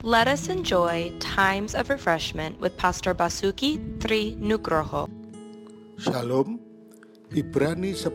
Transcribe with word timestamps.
Let 0.00 0.32
us 0.32 0.48
enjoy 0.48 1.12
times 1.20 1.76
of 1.76 1.92
refreshment 1.92 2.56
with 2.56 2.72
Pastor 2.80 3.12
Basuki 3.12 3.76
Tri 4.00 4.32
Nugroho. 4.40 5.12
Shalom, 6.00 6.56
Ibrani 7.28 7.92
10 7.92 8.08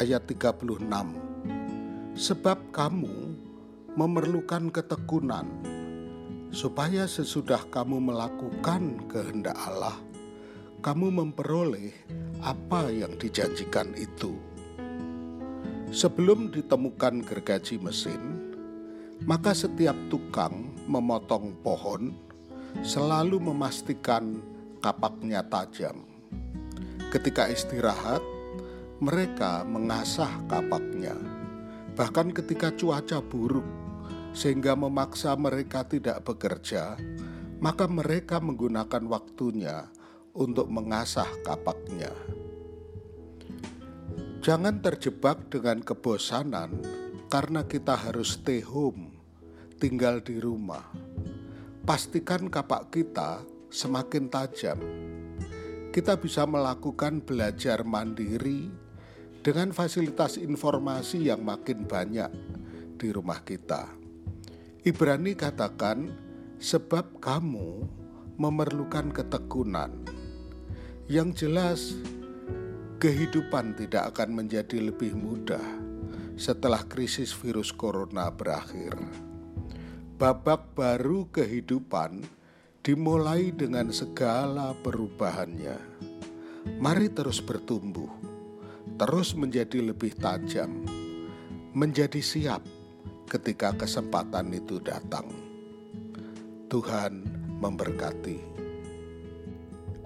ayat 0.00 0.24
36. 0.24 0.80
Sebab 2.16 2.72
kamu 2.72 3.36
memerlukan 4.00 4.72
ketekunan, 4.72 5.44
supaya 6.48 7.04
sesudah 7.04 7.60
kamu 7.68 8.00
melakukan 8.08 9.04
kehendak 9.12 9.60
Allah, 9.60 10.00
kamu 10.80 11.20
memperoleh 11.20 11.92
apa 12.40 12.88
yang 12.88 13.12
dijanjikan 13.20 13.92
itu. 13.92 14.32
Sebelum 15.92 16.48
ditemukan 16.48 17.20
gergaji 17.28 17.76
mesin, 17.76 18.55
maka 19.24 19.56
setiap 19.56 19.96
tukang 20.12 20.76
memotong 20.84 21.56
pohon 21.64 22.12
selalu 22.84 23.40
memastikan 23.40 24.42
kapaknya 24.84 25.40
tajam. 25.48 26.04
Ketika 27.08 27.48
istirahat, 27.48 28.20
mereka 29.00 29.64
mengasah 29.64 30.28
kapaknya. 30.50 31.16
Bahkan 31.96 32.36
ketika 32.36 32.68
cuaca 32.76 33.24
buruk, 33.24 33.64
sehingga 34.36 34.76
memaksa 34.76 35.32
mereka 35.32 35.88
tidak 35.88 36.20
bekerja, 36.28 37.00
maka 37.56 37.88
mereka 37.88 38.36
menggunakan 38.36 39.00
waktunya 39.08 39.88
untuk 40.36 40.68
mengasah 40.68 41.28
kapaknya. 41.40 42.12
Jangan 44.44 44.84
terjebak 44.84 45.48
dengan 45.48 45.80
kebosanan 45.80 46.76
karena 47.26 47.66
kita 47.66 47.98
harus 47.98 48.38
stay 48.38 48.62
home, 48.62 49.10
tinggal 49.82 50.22
di 50.22 50.38
rumah. 50.38 50.86
Pastikan 51.82 52.46
kapak 52.50 52.94
kita 52.94 53.42
semakin 53.70 54.30
tajam. 54.30 54.78
Kita 55.90 56.18
bisa 56.18 56.46
melakukan 56.46 57.22
belajar 57.22 57.82
mandiri 57.82 58.70
dengan 59.42 59.70
fasilitas 59.70 60.38
informasi 60.38 61.30
yang 61.30 61.42
makin 61.42 61.86
banyak 61.86 62.30
di 62.98 63.08
rumah 63.10 63.42
kita. 63.42 63.90
Ibrani 64.86 65.34
katakan, 65.34 66.10
sebab 66.62 67.18
kamu 67.18 67.86
memerlukan 68.38 69.10
ketekunan. 69.10 69.90
Yang 71.06 71.46
jelas, 71.46 71.80
kehidupan 72.98 73.78
tidak 73.78 74.14
akan 74.14 74.42
menjadi 74.42 74.90
lebih 74.90 75.14
mudah 75.14 75.85
setelah 76.36 76.84
krisis 76.84 77.32
virus 77.32 77.72
corona 77.72 78.28
berakhir. 78.28 78.92
Babak 80.20 80.76
baru 80.76 81.28
kehidupan 81.32 82.24
dimulai 82.84 83.52
dengan 83.52 83.88
segala 83.88 84.76
perubahannya. 84.84 85.76
Mari 86.76 87.08
terus 87.12 87.40
bertumbuh, 87.40 88.08
terus 89.00 89.32
menjadi 89.32 89.80
lebih 89.80 90.12
tajam, 90.16 90.84
menjadi 91.72 92.20
siap 92.20 92.60
ketika 93.32 93.72
kesempatan 93.72 94.52
itu 94.52 94.76
datang. 94.80 95.28
Tuhan 96.68 97.24
memberkati. 97.60 98.38